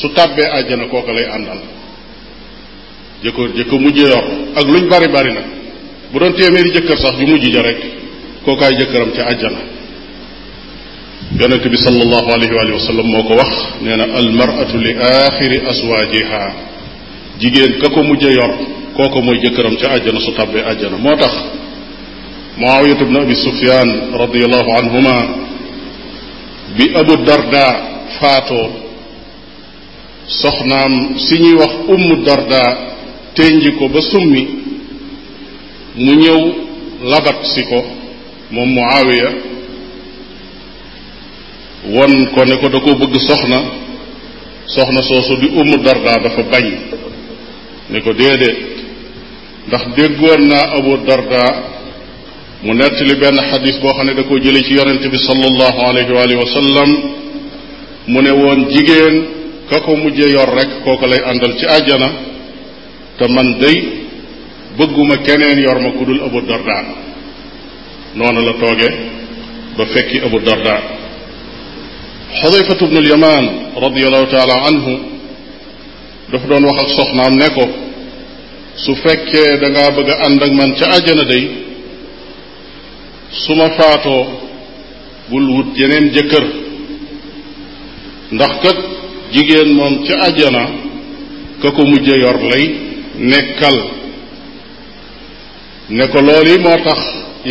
su 0.00 0.08
tàbbee 0.12 0.48
àjjana 0.58 0.88
kooku 0.88 1.12
lay 1.12 1.26
àndal 1.36 1.60
jëkkër 3.24 3.48
ja 3.58 3.64
ko 3.64 3.76
mujjee 3.78 4.08
yor 4.12 4.24
ak 4.56 4.66
luñ 4.72 4.84
bari 4.92 5.08
bari 5.12 5.32
nag 5.34 5.46
bu 6.10 6.18
doon 6.18 6.32
téeméeri 6.34 6.74
jëkkër 6.76 6.98
sax 6.98 7.14
ju 7.20 7.26
mujj 7.26 7.46
ja 7.54 7.62
rek 7.62 7.80
kookaay 8.44 8.72
jëkkëram 8.80 9.12
ca 9.16 9.22
àjjana 9.32 9.75
yonent 11.34 11.66
bi 11.70 11.74
sallallahu 11.76 12.28
alayhi 12.32 12.54
wa 12.54 12.86
sallam 12.86 13.06
moo 13.10 13.24
ko 13.26 13.34
wax 13.34 13.56
nee 13.82 13.96
na 13.98 14.04
almaratu 14.14 14.78
li 14.78 14.92
axiri 14.94 15.58
aswaajiha 15.66 16.44
jigéen 17.40 17.80
ka 17.82 17.88
ko 17.90 18.02
mujj 18.02 18.24
a 18.30 18.30
yor 18.30 18.52
kooko 18.96 19.22
mooy 19.22 19.38
jëkkëram 19.42 19.76
ca 19.80 19.90
àjjana 19.98 20.20
su 20.20 20.32
tàbbee 20.32 20.62
àjjana 20.70 20.96
moo 20.96 21.16
tax 21.16 21.34
muawiyatu 22.56 23.04
bne 23.06 23.16
abi 23.20 23.34
sufyan 23.34 23.88
radiallahu 24.18 24.70
anhuma 24.78 25.14
bi 26.76 26.84
abu 26.94 27.16
darda 27.24 27.64
faatoo 28.20 28.70
soxnaam 30.28 31.18
si 31.26 31.34
ñuy 31.38 31.54
wax 31.54 31.72
ummu 31.88 32.16
darda 32.24 32.62
tenji 33.34 33.72
ko 33.78 33.88
ba 33.88 34.00
summi 34.00 34.42
mu 35.96 36.12
ñëw 36.14 36.40
labat 37.04 37.44
si 37.54 37.62
ko 37.66 37.84
moom 38.50 38.70
muawiya 38.72 39.45
won 41.84 42.08
ko 42.32 42.40
ne 42.44 42.56
ko 42.60 42.68
da 42.72 42.78
ko 42.80 42.92
bëgg 42.96 43.14
soxna 43.28 43.58
soxna 44.66 45.02
soosu 45.02 45.36
di 45.40 45.46
umu 45.52 45.76
darda 45.84 46.12
dafa 46.22 46.42
bañ 46.50 46.66
ne 47.90 48.00
ko 48.00 48.12
déedéet 48.12 48.58
ndax 49.68 49.82
déggoon 49.96 50.46
naa 50.48 50.72
abu 50.78 50.96
darda 51.06 51.42
mu 52.62 52.72
nettali 52.74 53.14
benn 53.20 53.36
xadis 53.50 53.76
boo 53.80 53.92
xam 53.96 54.06
ne 54.06 54.14
da 54.14 54.22
koo 54.22 54.38
jële 54.38 54.62
ci 54.64 54.72
yonente 54.74 55.08
bi 55.08 55.18
sallallahu 55.18 55.80
alayhi 55.88 56.12
wa 56.12 56.22
alihi 56.22 56.38
wa 56.44 56.52
sallam 56.56 56.90
mu 58.08 58.20
ne 58.22 58.30
woon 58.30 58.68
jigéen 58.70 59.16
ka 59.70 59.80
ko 59.80 59.96
mujjee 59.96 60.30
yor 60.30 60.48
rek 60.56 60.82
kooko 60.84 61.06
lay 61.06 61.20
àndal 61.26 61.54
ci 61.58 61.66
àjjana 61.66 62.08
te 63.18 63.28
man 63.28 63.58
day 63.60 63.76
bëgguma 64.78 65.16
keneen 65.18 65.58
yor 65.58 65.78
ma 65.80 65.90
ku 65.92 66.04
dul 66.04 66.20
abu 66.24 66.40
darda 66.40 66.82
noonu 68.14 68.40
la 68.46 68.52
tooge 68.54 68.88
ba 69.76 69.84
fekki 69.92 70.18
abu 70.26 70.38
darda 70.40 71.04
xudayfatu 72.40 72.84
bnu 72.90 73.00
lyamaan 73.06 73.44
radiallahu 73.86 74.26
taala 74.34 74.56
anhu 74.70 74.92
dafa 76.32 76.46
doon 76.50 76.64
wax 76.68 76.78
ak 76.84 76.88
soxnaam 76.98 77.32
ne 77.42 77.48
ko 77.56 77.64
su 78.84 78.92
fekkee 79.02 79.50
danga 79.62 79.84
bëgg 79.96 80.08
a 80.12 80.14
ànd 80.26 80.40
man 80.58 80.70
ca 80.78 80.86
àjjana 80.96 81.24
day 81.32 81.44
suma 83.44 83.66
ma 83.68 83.74
faatoo 83.78 84.22
bul 85.30 85.46
wut 85.54 85.70
yeneen 85.80 86.06
jëkkër 86.14 86.44
ndax 88.34 88.52
kat 88.64 88.78
jigéen 89.34 89.70
moom 89.78 89.94
ca 90.06 90.14
àjjana 90.28 90.64
ka 91.62 91.68
ko 91.76 91.82
mujje 91.90 92.14
yor 92.22 92.38
lay 92.50 92.64
nekkal 93.30 93.78
ne 95.96 96.04
ko 96.12 96.18
loolu 96.26 96.50
yi 96.54 96.58
moo 96.66 96.78
tax 96.86 97.00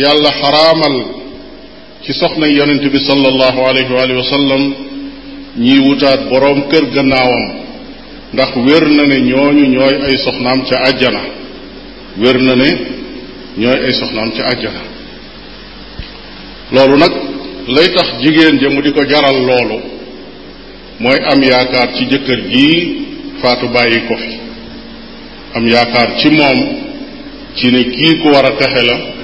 yàlla 0.02 0.30
xaraamal 0.40 0.96
ci 2.02 2.12
soxna 2.12 2.46
yonent 2.48 2.82
bi 2.92 2.98
sallallahu 2.98 3.60
alayhi 3.66 3.92
wa 4.20 4.24
sallam 4.34 4.62
ñiy 5.58 5.80
wutaat 5.88 6.28
boroom 6.28 6.68
kër 6.68 6.84
gannaawam 6.94 7.44
ndax 8.32 8.50
wér 8.56 8.84
na 8.88 9.02
ne 9.06 9.18
ñooñu 9.30 9.64
ñooy 9.72 9.94
ay 10.06 10.16
soxnaam 10.16 10.60
ca 10.68 10.76
àjjana 10.88 11.22
wér 12.18 12.38
na 12.40 12.54
ne 12.56 12.70
ñooy 13.58 13.78
ay 13.86 13.92
soxnaam 13.94 14.30
ca 14.36 14.42
àjjana 14.52 14.80
loolu 16.72 16.96
nag 16.98 17.12
lay 17.74 17.88
tax 17.96 18.08
jigéen 18.22 18.58
ja 18.60 18.68
mu 18.70 18.82
di 18.82 18.92
ko 18.92 19.02
jaral 19.08 19.38
loolu 19.48 19.78
mooy 21.00 21.18
am 21.32 21.40
yaakaar 21.42 21.88
ci 21.96 22.04
jëkkër 22.10 22.40
jii 22.52 22.78
faatu 23.40 23.68
bàyyi 23.68 24.00
ko 24.08 24.14
fi 24.16 24.32
am 25.56 25.64
yaakaar 25.66 26.08
ci 26.18 26.28
moom 26.30 26.58
ci 27.56 27.70
ne 27.72 27.82
kii 27.94 28.18
ku 28.20 28.28
war 28.28 28.44
a 28.44 28.52
texe 28.60 28.82
la 28.84 29.15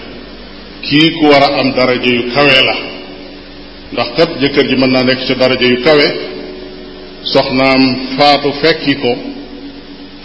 kii 0.83 1.09
ku 1.19 1.25
war 1.31 1.43
a 1.45 1.51
am 1.61 1.71
daraja 1.79 2.11
yu 2.13 2.25
kawe 2.35 2.57
la 2.69 2.77
ndax 3.93 4.09
kat 4.17 4.31
jëkkër 4.41 4.67
ji 4.69 4.77
mën 4.77 4.91
naa 4.93 5.03
nekk 5.05 5.23
ci 5.27 5.35
daraja 5.41 5.67
yu 5.73 5.79
kawe 5.87 6.07
soxnaam 7.33 7.83
faatu 8.19 8.51
fekki 8.63 8.95
ko 9.03 9.13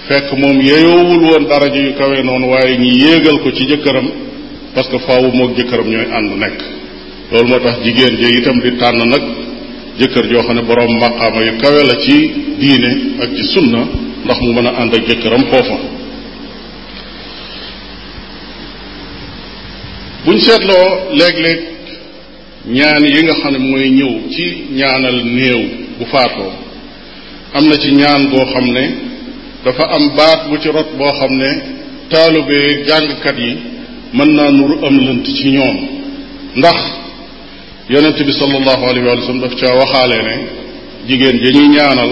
fekk 0.08 0.28
moom 0.42 0.58
yeyoowul 0.70 1.22
woon 1.30 1.44
daraja 1.52 1.78
yu 1.86 1.94
kawe 1.94 2.18
noonu 2.28 2.50
waaye 2.52 2.76
ñi 2.78 2.92
yéegal 3.04 3.40
ko 3.44 3.52
ci 3.52 3.68
jëkkëram 3.72 4.08
parce 4.74 4.88
que 4.90 4.98
faawu 5.00 5.30
moog 5.32 5.56
jëkkëram 5.58 5.88
ñooy 5.90 6.08
ànd 6.18 6.30
nekk 6.40 6.60
loolu 7.32 7.50
moo 7.50 7.60
tax 7.60 7.78
jigéen 7.84 8.16
ji 8.22 8.38
itam 8.40 8.60
di 8.60 8.72
tànn 8.80 9.10
nag 9.14 9.24
jëkkër 10.00 10.26
joo 10.32 10.42
xam 10.44 10.56
ne 10.56 10.62
boroom 10.62 11.00
maqaama 11.00 11.42
yu 11.46 11.54
kawe 11.62 11.82
la 11.84 11.98
ci 12.04 12.16
diine 12.60 12.92
ak 13.24 13.30
ci 13.38 13.44
sunna 13.54 13.86
ndax 14.26 14.40
mu 14.42 14.52
mën 14.54 14.66
a 14.66 14.72
ànd 14.82 14.94
ak 14.96 15.08
jëkkëram 15.10 15.44
foofa 15.52 15.97
buñ 20.28 20.38
seetloo 20.48 20.88
léeg-léeg 21.18 21.60
ñaan 22.78 23.04
yi 23.16 23.20
nga 23.24 23.36
xam 23.42 23.52
ne 23.54 23.60
mooy 23.70 23.86
ñëw 23.98 24.14
ci 24.34 24.44
ñaanal 24.80 25.18
néew 25.38 25.62
bu 25.98 26.06
faatoo 26.14 26.52
am 27.56 27.64
na 27.70 27.76
ci 27.82 27.90
ñaan 28.00 28.22
boo 28.32 28.46
xam 28.54 28.66
ne 28.76 28.84
dafa 29.64 29.84
am 29.98 30.04
baat 30.18 30.40
bu 30.50 30.56
ci 30.62 30.70
rot 30.76 30.90
boo 31.00 31.12
xam 31.20 31.32
ne 31.42 31.50
taalubee 32.12 32.68
jàngkat 32.88 33.38
yi 33.46 33.52
mën 34.18 34.30
naa 34.38 34.50
nuru 34.58 34.76
am 34.86 34.96
lënt 35.06 35.26
ci 35.38 35.48
ñoom 35.56 35.78
ndax 36.60 36.78
yonent 37.92 38.18
bi 38.28 38.32
sallallahu 38.42 38.84
alayhi 38.90 39.06
wa 39.08 39.18
sallam 39.28 39.42
daf 39.46 39.56
caa 39.62 39.76
waxaale 39.80 40.18
ne 40.28 40.36
jigéen 41.08 41.38
ja 41.44 41.50
ñu 41.58 41.66
ñaanal 41.76 42.12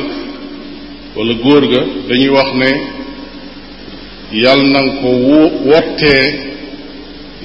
wala 1.15 1.33
góor 1.43 1.63
ga 1.71 1.81
dañuy 2.07 2.29
wax 2.37 2.49
ne 2.61 2.69
yàlla 4.43 4.67
na 4.73 4.79
nga 4.85 4.91
ko 5.01 5.07
wottee 5.69 6.54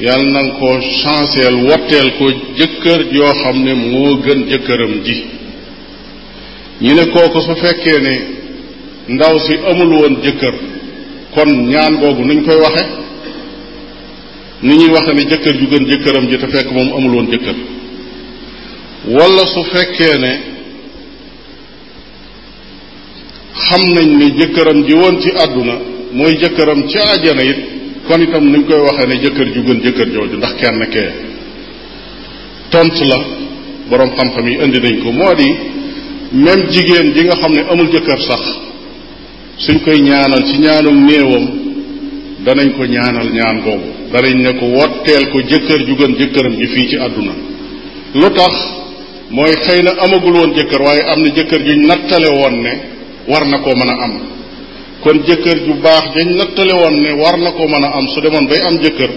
yàlla 0.07 0.31
na 0.33 0.41
nga 0.43 0.53
ko 0.59 0.69
chanceel 1.03 1.57
wotteel 1.69 2.09
ko 2.19 2.27
jëkkër 2.59 3.01
yoo 3.17 3.33
xam 3.43 3.57
ne 3.65 3.73
moo 3.75 4.17
gën 4.25 4.41
jëkkëram 4.51 4.93
ji 5.05 5.15
ñu 6.83 6.93
ne 6.95 7.05
kooku 7.13 7.41
su 7.47 7.53
fekkee 7.63 7.99
ne 8.07 8.15
ndaw 9.15 9.35
si 9.47 9.53
amul 9.71 9.91
woon 9.99 10.15
jëkkër 10.25 10.55
kon 11.35 11.51
ñaan 11.71 11.95
googu 12.01 12.23
nuñ 12.25 12.41
koy 12.47 12.59
waxe 12.65 12.85
ni 14.63 14.73
ñuy 14.77 14.91
waxe 14.95 15.13
ne 15.15 15.23
jëkkër 15.31 15.55
ju 15.61 15.67
gën 15.73 15.85
jëkkëram 15.91 16.27
ji 16.31 16.37
te 16.39 16.47
fekk 16.55 16.71
moom 16.77 16.89
amul 16.97 17.15
woon 17.17 17.29
jëkkër 17.33 17.57
wala 19.17 19.45
su 19.53 19.63
fekkee 19.73 20.17
ne 20.25 20.33
xam 23.65 23.83
nañ 23.95 24.09
ne 24.19 24.27
jëkkëram 24.39 24.79
ji 24.87 24.95
woon 25.01 25.17
ci 25.23 25.31
àdduna 25.45 25.77
mooy 26.13 26.33
jëkkëram 26.43 26.81
ci 26.89 26.97
àjjana 27.13 27.45
it 27.53 27.61
kon 28.09 28.21
itam 28.23 28.45
ni 28.53 28.61
koy 28.69 28.81
waxee 28.87 29.07
ne 29.09 29.17
jëkkër 29.25 29.49
ju 29.55 29.61
gën 29.67 29.81
jëkkër 29.85 30.09
jooju 30.15 30.37
ndax 30.41 30.55
kenn 30.61 30.83
kee 30.95 31.11
tontu 32.71 33.05
la 33.11 33.19
boroom 33.91 34.11
xam-xam 34.17 34.47
yi 34.49 34.57
indi 34.65 34.79
nañ 34.81 34.97
ko 35.03 35.11
moo 35.13 35.35
di 35.35 35.49
même 36.45 36.63
jigéen 36.73 37.13
ji 37.15 37.21
nga 37.25 37.37
xam 37.41 37.53
ne 37.53 37.63
amul 37.73 37.89
jëkkër 37.95 38.21
sax 38.29 38.43
suñ 39.65 39.79
koy 39.85 39.99
ñaanal 40.09 40.43
ci 40.49 40.57
ñaanum 40.65 40.99
néewam 41.09 41.45
danañ 42.45 42.69
ko 42.77 42.83
ñaanal 42.85 43.29
ñaan 43.37 43.57
boobu 43.65 43.89
danañ 44.13 44.35
ne 44.45 44.53
ko 44.59 44.67
wotteel 44.77 45.25
ko 45.33 45.39
jëkkër 45.51 45.81
ju 45.87 45.95
gën 46.01 46.13
jëkkëram 46.19 46.55
ji 46.61 46.67
fii 46.75 46.87
ci 46.91 46.97
àdduna 47.07 47.35
lu 48.21 48.29
tax 48.39 48.53
mooy 49.37 49.53
xëy 49.67 49.81
na 49.83 49.93
amagul 50.05 50.35
woon 50.41 50.53
jëkkër 50.57 50.81
waaye 50.87 51.03
am 51.13 51.21
na 51.23 51.29
jëkkër 51.37 51.61
juñ 51.67 51.81
nattale 51.91 52.29
woon 52.39 52.55
ne 52.65 52.73
war 53.31 53.45
na 53.47 53.57
koo 53.65 53.75
mën 53.79 53.89
a 53.95 53.97
am 54.05 54.13
kon 55.03 55.19
jëkkër 55.27 55.59
ju 55.67 55.75
baax 55.83 56.05
dañ 56.15 56.27
nattale 56.37 56.73
woon 56.75 56.97
ne 57.03 57.13
war 57.13 57.37
na 57.39 57.51
ko 57.53 57.67
mën 57.69 57.85
a 57.85 57.89
am 57.99 58.07
su 58.09 58.21
demoon 58.21 58.47
bay 58.49 58.61
am 58.69 58.77
jëkkër 58.79 59.11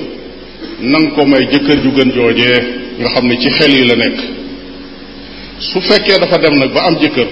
na 0.82 0.98
ko 1.16 1.26
may 1.26 1.44
jëkkër 1.52 1.78
ju 1.84 1.92
gën 1.92 2.12
joojee 2.16 2.60
nga 3.00 3.10
xam 3.10 3.28
ne 3.28 3.38
ci 3.38 3.50
xel 3.50 3.74
yi 3.78 3.86
la 3.88 3.96
nekk 3.96 4.18
su 5.60 5.82
fekkee 5.82 6.20
dafa 6.20 6.38
dem 6.38 6.56
nag 6.60 6.74
ba 6.74 6.82
am 6.86 6.96
jëkkër 7.02 7.28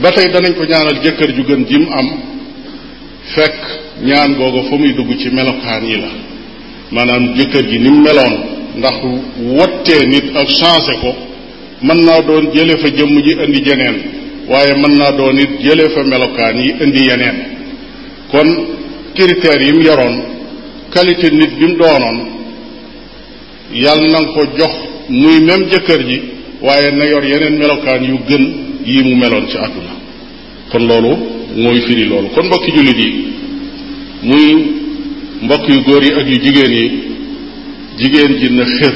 ba 0.00 0.10
tey 0.12 0.28
danañ 0.32 0.52
ko 0.54 0.64
ñaanal 0.64 1.00
jëkkër 1.04 1.30
ju 1.36 1.42
gën 1.48 1.66
mu 1.80 1.86
am 1.98 2.08
fekk 3.34 3.60
ñaan 4.04 4.34
googu 4.36 4.62
fa 4.68 4.76
muy 4.76 4.92
dugg 4.94 5.10
ci 5.18 5.28
melokaan 5.30 5.84
yi 5.86 5.96
la 5.96 6.10
maanaam 6.90 7.34
jëkkër 7.36 7.64
ji 7.70 7.78
ni 7.78 7.88
mu 7.90 8.00
meloon 8.02 8.34
ndax 8.78 8.96
wottee 9.56 10.06
nit 10.06 10.26
ak 10.36 10.48
changé 10.58 10.94
ko 11.02 11.14
mën 11.82 12.00
naa 12.04 12.20
doon 12.22 12.50
jële 12.54 12.76
fa 12.78 12.88
jëmm 12.88 13.20
ji 13.24 13.32
indi 13.44 13.60
jeneen 13.66 14.22
waaye 14.50 14.74
mën 14.74 14.94
naa 14.98 15.12
doon 15.16 15.38
it 15.44 15.50
jëlee 15.64 15.88
fa 15.94 16.02
melokaan 16.12 16.56
yi 16.64 16.70
indi 16.84 17.02
yeneen 17.08 17.36
kon 18.30 18.48
critères 19.14 19.62
yi 19.66 19.72
mu 19.72 19.82
yoroon 19.84 20.16
qualité 20.94 21.30
nit 21.30 21.50
bi 21.58 21.66
mu 21.70 21.76
doonoon 21.80 22.18
yàlla 23.84 24.08
na 24.10 24.18
nga 24.20 24.32
ko 24.34 24.40
jox 24.58 24.74
muy 25.08 25.40
même 25.46 25.64
jëkkër 25.70 26.00
ji 26.08 26.18
waaye 26.66 26.90
na 26.92 27.04
yor 27.12 27.24
yeneen 27.30 27.56
melokaan 27.62 28.02
yu 28.10 28.16
gën 28.28 28.44
yi 28.86 29.02
mu 29.06 29.14
meloon 29.20 29.46
ci 29.50 29.56
àdduna 29.56 29.94
kon 30.70 30.84
loolu 30.88 31.12
mooy 31.62 31.78
firi 31.86 32.04
loolu 32.10 32.28
kon 32.34 32.46
mbokki 32.46 32.70
jullit 32.76 33.00
yi 33.04 33.08
muy 34.28 34.48
mbokk 35.44 35.64
yu 35.72 35.78
góor 35.86 36.02
yi 36.06 36.12
ak 36.20 36.26
yu 36.32 36.38
jigéen 36.44 36.72
yi 36.80 36.86
jigéen 37.98 38.32
ji 38.40 38.48
na 38.58 38.64
xër 38.76 38.94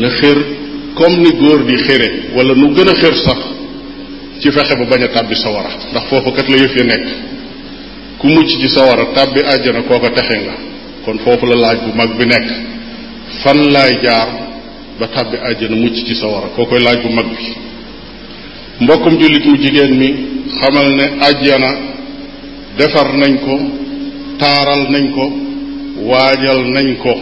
na 0.00 0.08
xër 0.18 0.36
comme 0.98 1.18
ni 1.22 1.30
góor 1.40 1.60
di 1.68 1.76
xëre 1.84 2.08
wala 2.36 2.52
nu 2.54 2.66
gën 2.76 2.88
a 2.92 2.96
xër 3.02 3.14
sax 3.26 3.40
ci 4.44 4.50
fexe 4.52 4.76
ba 4.76 4.84
bañ 4.84 5.02
a 5.04 5.08
tàbbi 5.08 5.34
sawara 5.34 5.70
ndax 5.90 6.04
foofa 6.08 6.30
kat 6.32 6.46
la 6.50 6.56
yëf 6.62 6.76
ya 6.76 6.84
nekk 6.84 7.06
ku 8.18 8.26
mucc 8.26 8.46
ci 8.60 8.68
sawara 8.68 9.04
tàbbi 9.14 9.40
àjjana 9.52 9.80
kooka 9.88 10.10
texe 10.14 10.36
nga 10.42 10.52
kon 11.04 11.16
foofu 11.24 11.46
la 11.46 11.56
laaj 11.56 11.78
bu 11.84 11.90
mag 11.96 12.10
bi 12.18 12.24
nekk 12.26 12.48
fan 13.42 13.58
laay 13.72 13.92
jaar 14.04 14.28
ba 15.00 15.06
tàbbi 15.16 15.36
àjjana 15.48 15.76
mucc 15.76 15.94
ci 16.06 16.14
sawara 16.14 16.48
koo 16.54 16.66
koy 16.66 16.82
laaj 16.82 17.00
bu 17.02 17.08
mag 17.14 17.24
bi 17.36 17.46
mbokkum 18.80 19.14
jullit 19.20 19.44
mu 19.46 19.56
jigéen 19.56 19.94
mi 19.96 20.08
xamal 20.60 20.94
ne 20.96 21.04
àjjana 21.28 21.70
defar 22.76 23.08
nañ 23.16 23.38
ko 23.44 23.56
taaral 24.38 24.82
nañ 24.90 25.10
ko 25.14 25.24
waajal 26.10 26.62
nañ 26.76 26.96
ko 27.02 27.14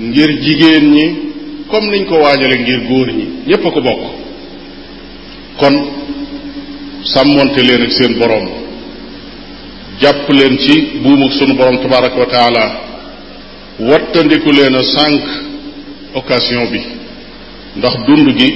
ngir 0.00 0.30
jigéen 0.42 0.84
ñi 0.94 1.06
comme 1.70 1.88
nañ 1.96 2.04
ko 2.06 2.16
waajale 2.20 2.58
ngir 2.58 2.80
góor 2.88 3.06
ñi 3.08 3.24
ñépp 3.46 3.66
a 3.66 3.70
ko 3.70 3.80
bokk 3.80 4.00
kon 5.56 5.74
sàmmoonte 7.14 7.60
leen 7.62 7.82
ak 7.86 7.92
seen 7.98 8.18
borom 8.20 8.44
jàpp 10.00 10.28
leen 10.38 10.54
ci 10.64 10.76
buumu 11.02 11.30
sunu 11.38 11.54
borom 11.58 11.76
tabaraka 11.82 12.18
wa 12.22 12.26
taala 12.34 12.64
wattandiku 13.88 14.50
leen 14.58 14.74
a 14.80 14.84
sànq 14.94 15.22
occasion 16.20 16.64
bi 16.72 16.80
ndax 17.78 17.94
dund 18.06 18.28
gi 18.38 18.48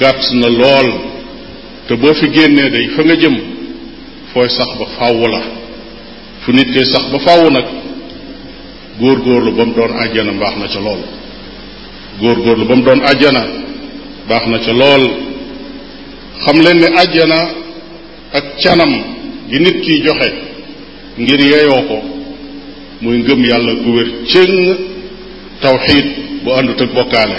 gàtt 0.00 0.22
na 0.40 0.48
lool 0.60 0.88
te 1.86 1.94
ba 2.00 2.10
fi 2.20 2.26
génnee 2.36 2.70
day 2.74 2.86
fa 2.96 3.00
nga 3.04 3.14
jëm 3.22 3.36
fooy 4.32 4.48
sax 4.58 4.70
ba 4.78 4.84
fàww 4.98 5.20
la 5.34 5.42
fu 6.44 6.48
nit 6.52 6.68
koy 6.74 6.84
sax 6.92 7.04
ba 7.12 7.18
fàww 7.26 7.44
nag 7.56 7.64
góorgóorlu 9.00 9.50
ba 9.56 9.62
mu 9.66 9.72
doon 9.78 9.92
àjjana 10.04 10.32
baax 10.40 10.54
na 10.60 10.66
ca 10.72 10.80
lool 10.86 11.02
góorgóorlu 12.20 12.64
ba 12.68 12.74
mu 12.76 12.82
doon 12.86 13.00
àjjana 13.10 13.42
baax 14.28 14.44
na 14.50 14.58
ca 14.64 14.72
lool 14.80 15.04
xam 16.46 16.58
leen 16.64 16.78
ne 16.80 16.88
àjjana 17.02 17.38
ak 18.38 18.44
canam 18.62 18.92
gi 19.50 19.58
nit 19.64 19.78
kiy 19.84 19.98
joxe 20.04 20.30
ngir 21.20 21.40
yeyoo 21.50 21.82
ko 21.88 21.98
muy 23.02 23.16
ngëm 23.18 23.42
yàlla 23.50 23.72
gu 23.82 23.92
cëng 24.30 24.58
tawxiid 25.62 26.06
bu 26.42 26.50
àndut 26.58 26.80
ak 26.84 26.90
bokkaale 26.96 27.38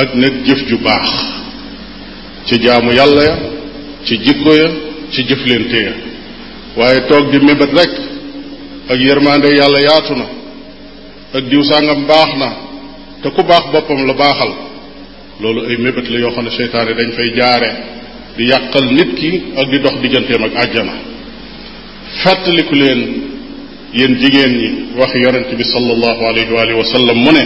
ak 0.00 0.08
nag 0.20 0.34
jëf 0.46 0.60
ju 0.68 0.76
baax 0.86 1.06
ci 2.46 2.54
jaamu 2.64 2.90
yàlla 2.98 3.22
ya 3.28 3.36
ci 4.06 4.14
jikko 4.24 4.50
ya 4.62 4.68
ci 5.12 5.20
jëflante 5.28 5.78
ya 5.86 5.92
waaye 6.76 6.98
toog 7.08 7.24
di 7.32 7.38
mébét 7.46 7.72
rek 7.80 7.90
ak 8.92 8.98
yërmande 9.06 9.48
yàlla 9.58 9.80
yaatu 9.86 10.14
na 10.20 10.26
ak 11.36 11.44
diw 11.50 11.62
baax 12.10 12.30
na 12.40 12.48
te 13.22 13.28
ku 13.34 13.42
baax 13.50 13.64
boppam 13.72 14.00
la 14.08 14.14
baaxal 14.22 14.52
loolu 15.40 15.60
ay 15.68 15.76
mébét 15.76 16.08
la 16.08 16.18
yoo 16.20 16.30
xam 16.30 16.44
ne 16.44 16.50
seytaane 16.50 16.92
dañ 16.98 17.10
fay 17.16 17.30
jaare 17.36 17.70
di 18.36 18.44
yàqal 18.50 18.86
nit 18.96 19.10
ki 19.18 19.30
ak 19.56 19.66
di 19.70 19.78
dox 19.84 19.96
digganteem 20.02 20.42
ak 20.44 20.52
àjjana 20.62 20.94
fàttaliku 22.22 22.74
leen 22.80 23.00
yéen 23.96 24.14
jigéen 24.20 24.52
ñi 24.60 24.68
wax 24.98 25.12
yonent 25.24 25.48
bi 25.58 25.64
sallallahu 25.74 26.22
alayhi 26.30 26.52
wa 26.56 26.62
alihi 26.62 26.78
wa 27.06 27.14
mu 27.14 27.32
ne 27.32 27.44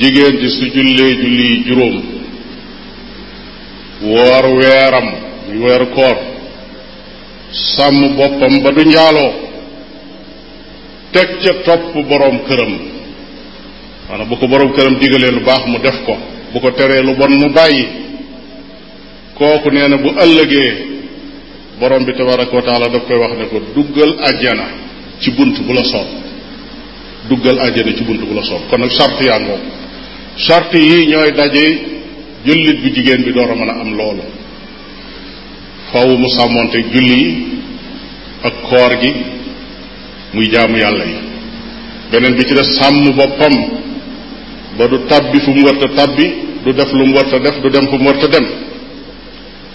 jigéen 0.00 0.34
ji 0.40 0.48
su 0.56 0.64
jullee 0.74 1.12
julli 1.20 1.50
juróom 1.66 1.96
woor 4.12 4.44
weeram 4.58 5.06
muy 5.48 5.58
weeru 5.64 5.86
koor 5.96 6.16
sàmm 7.76 8.14
boppam 8.16 8.54
ba 8.62 8.70
du 8.76 8.82
njaaloo 8.88 9.32
teg 11.14 11.28
ca 11.42 11.52
topp 11.66 11.92
boroom 12.08 12.38
këram 12.46 12.74
maanaam 14.08 14.28
bu 14.28 14.34
ko 14.38 14.46
boroom 14.48 14.72
këram 14.76 14.94
digalee 15.00 15.30
lu 15.30 15.40
baax 15.48 15.62
mu 15.66 15.78
def 15.78 15.98
ko 16.06 16.16
bu 16.54 16.58
ko 16.64 16.68
teree 16.78 17.02
lu 17.08 17.12
bon 17.20 17.32
mu 17.42 17.48
bàyyi 17.58 17.84
kooku 19.38 19.68
nee 19.76 19.88
na 19.92 19.96
bu 20.04 20.10
ëllëgee 20.24 20.68
borom 21.80 22.02
bi 22.08 22.12
tabaraka 22.18 22.52
wa 22.58 22.64
taala 22.68 22.86
daf 22.94 23.04
koy 23.08 23.18
wax 23.22 23.32
ne 23.40 23.44
ko 23.52 23.58
duggal 23.76 24.10
ajjana 24.28 24.66
ci 25.20 25.28
bunt 25.36 25.56
bu 25.66 25.72
la 25.78 25.84
soob 25.92 26.08
duggal 27.28 27.58
ajjana 27.66 27.92
ci 27.98 28.02
bunt 28.08 28.22
bu 28.28 28.34
la 28.38 28.42
soob 28.50 28.62
kon 28.70 28.80
nag 28.80 28.90
charte 28.98 29.22
yaa 29.30 29.40
ngoog 29.44 29.62
charte 30.46 30.78
yi 30.88 30.96
ñooy 31.10 31.30
daje 31.38 31.64
jullit 32.46 32.78
bu 32.82 32.88
jigéen 32.94 33.22
bi 33.26 33.32
door 33.32 33.50
a 33.50 33.54
mën 33.56 33.70
a 33.70 33.74
am 33.82 33.90
loolu 33.98 34.22
faw 35.92 36.08
mu 36.20 36.28
sàmmoonte 36.36 36.78
julli 36.92 37.16
yi 37.24 37.30
ak 38.42 38.54
koor 38.68 38.92
gi 39.00 39.10
muy 40.34 40.46
jaamu 40.52 40.76
yàlla 40.78 41.04
yi 41.04 41.16
beneen 42.10 42.34
bi 42.36 42.44
ci 42.48 42.54
def 42.54 42.68
sàmm 42.78 43.04
boppam 43.16 43.56
ba 44.78 44.86
du 44.86 44.98
tàbbi 45.08 45.40
fu 45.40 45.50
mu 45.50 45.62
war 45.66 45.76
tàbbi 45.96 46.24
du 46.64 46.72
def 46.72 46.92
lu 46.92 47.04
mu 47.06 47.14
war 47.14 47.24
a 47.32 47.38
dem 47.68 47.84
fu 47.90 47.96
mu 47.98 48.08
a 48.10 48.26
dem 48.28 48.46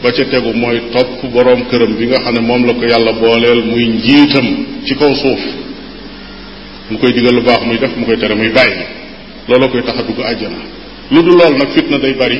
ba 0.01 0.11
ca 0.11 0.23
tegu 0.23 0.53
mooy 0.55 0.81
topp 0.93 1.23
boroom 1.31 1.67
këram 1.69 1.93
bi 1.97 2.05
nga 2.07 2.19
xam 2.23 2.33
ne 2.35 2.39
moom 2.41 2.65
la 2.65 2.73
ko 2.73 2.85
yàlla 2.87 3.11
booleel 3.13 3.61
muy 3.65 3.85
njiitam 3.87 4.47
ci 4.87 4.95
kaw 4.95 5.13
suuf 5.15 5.41
mu 6.89 6.97
koy 6.99 7.11
digal 7.13 7.33
lu 7.33 7.41
baax 7.41 7.61
muy 7.65 7.77
def 7.79 7.91
mu 7.97 8.05
koy 8.05 8.17
tere 8.17 8.35
muy 8.35 8.49
bàyyi 8.49 8.75
la 9.49 9.67
koy 9.67 9.81
tax 9.83 9.99
a 9.99 10.03
dugg 10.03 10.19
àjjana 10.23 10.57
lu 11.11 11.21
du 11.21 11.31
lool 11.31 11.57
nag 11.57 11.69
fitna 11.75 11.97
day 11.99 12.13
bari 12.13 12.39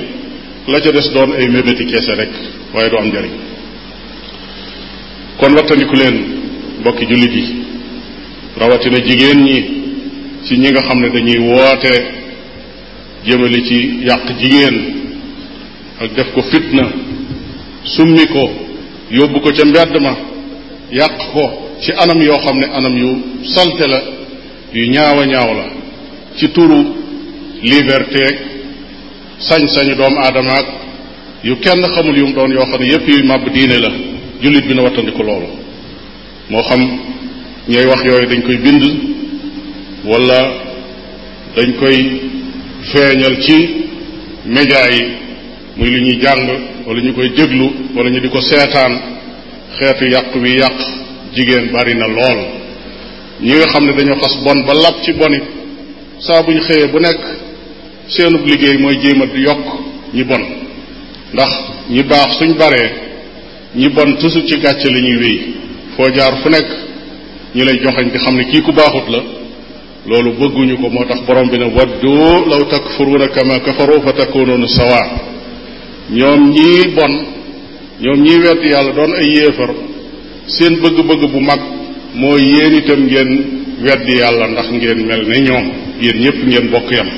la 0.67 0.79
ca 0.79 0.91
des 0.91 1.09
doon 1.13 1.31
ay 1.37 1.47
mébéti 1.49 1.85
keese 1.85 2.15
rek 2.15 2.31
waaye 2.73 2.89
du 2.89 2.97
am 2.97 3.07
njariñ 3.09 3.31
kon 5.39 5.53
wattandiku 5.53 5.95
leen 5.95 6.15
mbokki 6.79 7.05
jullit 7.07 7.33
yi 7.35 7.45
rawatina 8.57 8.99
jigéen 9.05 9.39
ñi 9.43 9.59
ci 10.47 10.55
ñi 10.57 10.69
nga 10.71 10.81
xam 10.81 10.99
ne 11.01 11.09
dañuy 11.09 11.39
woote 11.39 12.22
jëmale 13.25 13.61
ci 13.63 14.05
yàq 14.05 14.27
jigéen 14.39 14.75
ak 16.01 16.13
def 16.15 16.27
ko 16.35 16.41
fitna 16.51 16.83
summi 17.83 18.25
ko 18.27 18.45
yóbbu 19.11 19.39
ko 19.41 19.49
ca 19.55 19.65
mbedd 19.65 19.95
ma 20.01 20.13
yàq 20.91 21.13
ko 21.31 21.45
ci 21.81 21.91
anam 21.95 22.21
yoo 22.21 22.37
xam 22.37 22.57
ne 22.59 22.67
anam 22.67 22.97
yu 22.97 23.09
salte 23.53 23.87
la 23.87 24.01
yu 24.73 24.87
ñaawa 24.89 25.25
ñaaw 25.25 25.53
la 25.55 25.65
ci 26.37 26.47
turu 26.49 26.83
liberté 27.63 28.23
sañ-sañu 29.39 29.95
doomu 29.95 30.17
aadama 30.19 30.57
yu 31.43 31.55
kenn 31.59 31.83
xamul 31.95 32.17
yu 32.17 32.27
mu 32.27 32.33
doon 32.33 32.51
yoo 32.51 32.65
xam 32.65 32.81
ne 32.81 32.87
yépp 32.87 33.07
yuy 33.07 33.23
màbb 33.23 33.47
diine 33.53 33.77
la 33.79 33.91
jullit 34.41 34.65
bi 34.67 34.73
na 34.75 34.81
wattandiku 34.83 35.23
loolu 35.23 35.47
moo 36.49 36.63
xam 36.63 36.81
ñooy 37.69 37.85
wax 37.85 38.05
yooyu 38.05 38.27
dañ 38.27 38.41
koy 38.43 38.57
bind 38.57 38.83
wala 40.03 40.39
dañ 41.55 41.73
koy 41.79 42.32
feeñal 42.91 43.37
ci 43.41 43.85
média 44.45 44.87
yi 44.91 45.05
muy 45.77 45.89
lu 45.89 46.01
ñuy 46.01 46.19
jàng 46.21 46.49
wala 46.85 47.01
ñu 47.01 47.13
koy 47.13 47.29
déglu 47.29 47.71
wala 47.95 48.09
ñu 48.09 48.19
di 48.19 48.29
ko 48.29 48.41
seetaan 48.41 48.93
xeetu 49.77 50.05
yàq 50.09 50.35
wi 50.35 50.57
yàq 50.59 50.75
jigéen 51.33 51.71
bari 51.71 51.95
na 51.95 52.07
lool 52.07 52.39
ñi 53.41 53.53
nga 53.55 53.65
xam 53.69 53.85
ne 53.85 53.93
dañoo 53.93 54.15
xas 54.21 54.35
bon 54.43 54.65
ba 54.65 54.73
lab 54.73 55.01
ci 55.03 55.13
bonit 55.13 55.43
saa 56.19 56.43
bu 56.43 56.51
ñu 56.51 56.59
xëyee 56.61 56.87
bu 56.87 56.99
nekk 56.99 57.19
seenub 58.09 58.45
liggéey 58.45 58.77
mooy 58.77 58.97
jéem 59.01 59.21
a 59.21 59.25
yokk 59.33 59.65
ñi 60.13 60.23
bon 60.23 60.41
ndax 61.33 61.51
ñi 61.89 62.03
baax 62.03 62.37
suñ 62.37 62.53
baree 62.57 62.91
ñi 63.75 63.89
bon 63.89 64.13
toujours 64.19 64.45
ci 64.47 64.57
gàcce 64.59 64.87
li 64.89 65.01
ñuy 65.01 65.17
wéy 65.23 65.41
foo 65.95 66.09
jaar 66.13 66.37
fu 66.43 66.49
nekk 66.49 66.67
ñi 67.55 67.63
lay 67.63 67.79
joxañ 67.81 68.09
di 68.11 68.17
xam 68.19 68.35
ne 68.35 68.43
kii 68.51 68.61
ku 68.61 68.71
baaxut 68.73 69.09
la 69.09 69.23
loolu 70.07 70.31
bëgguñu 70.39 70.75
ko 70.81 70.89
moo 70.89 71.05
tax 71.05 71.19
borom 71.27 71.47
bi 71.51 71.57
ne 71.57 71.65
waddu 71.77 72.13
law 72.51 72.59
takfuruuna 72.69 73.27
kama 73.27 73.59
kafaru 73.59 74.01
fa 74.05 74.11
takunuuna 74.13 74.67
sawa 74.67 75.01
ñoom 76.11 76.41
ñii 76.51 76.83
bon 76.95 77.13
ñoom 78.01 78.19
ñii 78.25 78.39
wedd 78.45 78.63
yàlla 78.71 78.91
doon 78.91 79.13
ay 79.15 79.29
yéefar 79.35 79.71
seen 80.57 80.75
bëgg-bëgg 80.83 81.23
bu 81.31 81.39
mag 81.39 81.59
mooy 82.15 82.41
yéen 82.41 82.73
itam 82.83 82.99
ngeen 83.05 83.29
wedd 83.81 84.03
yàlla 84.19 84.47
ndax 84.47 84.67
ngeen 84.71 85.05
mel 85.05 85.23
ne 85.27 85.39
ñoom 85.39 85.65
yéen 86.01 86.19
ñëpp 86.19 86.39
ngeen 86.47 86.67
bokk 86.69 86.91
yam 86.91 87.09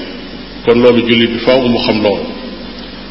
kon 0.65 0.77
loolu 0.81 1.01
julli 1.07 1.27
bi 1.27 1.39
faaw 1.39 1.61
mu 1.67 1.79
xam 1.79 2.01
loolu 2.03 2.33